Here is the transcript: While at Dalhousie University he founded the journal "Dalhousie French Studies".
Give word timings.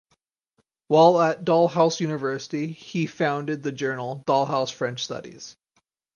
While 0.87 1.21
at 1.21 1.45
Dalhousie 1.45 2.05
University 2.05 2.71
he 2.73 3.05
founded 3.05 3.61
the 3.61 3.71
journal 3.71 4.23
"Dalhousie 4.25 4.73
French 4.73 5.03
Studies". 5.03 5.55